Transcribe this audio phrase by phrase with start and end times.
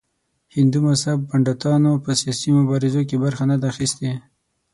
[0.55, 4.11] هندو مذهب پنډتانو په سیاسي مبارزو کې برخه نه ده اخیستې.